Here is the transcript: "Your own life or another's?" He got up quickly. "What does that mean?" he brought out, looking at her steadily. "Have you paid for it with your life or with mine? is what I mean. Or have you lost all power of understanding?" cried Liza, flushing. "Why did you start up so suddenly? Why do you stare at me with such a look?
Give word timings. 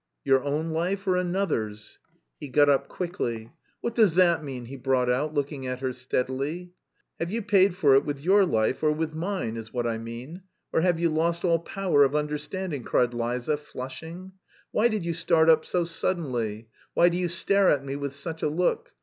"Your 0.23 0.43
own 0.43 0.71
life 0.71 1.05
or 1.05 1.15
another's?" 1.15 1.99
He 2.39 2.47
got 2.47 2.69
up 2.69 2.87
quickly. 2.87 3.51
"What 3.81 3.93
does 3.93 4.15
that 4.15 4.43
mean?" 4.43 4.65
he 4.65 4.75
brought 4.75 5.11
out, 5.11 5.35
looking 5.35 5.67
at 5.67 5.79
her 5.81 5.93
steadily. 5.93 6.71
"Have 7.19 7.29
you 7.29 7.43
paid 7.43 7.75
for 7.75 7.93
it 7.93 8.03
with 8.03 8.19
your 8.19 8.43
life 8.43 8.81
or 8.81 8.91
with 8.91 9.13
mine? 9.13 9.57
is 9.57 9.71
what 9.71 9.85
I 9.85 9.99
mean. 9.99 10.41
Or 10.73 10.81
have 10.81 10.99
you 10.99 11.11
lost 11.11 11.45
all 11.45 11.59
power 11.59 12.03
of 12.03 12.15
understanding?" 12.15 12.81
cried 12.81 13.13
Liza, 13.13 13.57
flushing. 13.57 14.31
"Why 14.71 14.87
did 14.87 15.05
you 15.05 15.13
start 15.13 15.51
up 15.51 15.67
so 15.67 15.83
suddenly? 15.85 16.69
Why 16.95 17.07
do 17.07 17.17
you 17.19 17.29
stare 17.29 17.69
at 17.69 17.85
me 17.85 17.95
with 17.95 18.15
such 18.15 18.41
a 18.41 18.49
look? 18.49 18.93